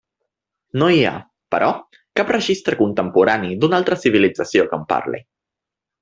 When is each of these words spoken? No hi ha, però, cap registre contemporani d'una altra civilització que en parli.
No 0.83 0.87
hi 0.93 1.01
ha, 1.09 1.11
però, 1.55 1.67
cap 2.21 2.33
registre 2.35 2.77
contemporani 2.81 3.51
d'una 3.65 3.79
altra 3.83 3.99
civilització 4.05 4.65
que 4.71 4.79
en 4.83 4.89
parli. 4.95 5.21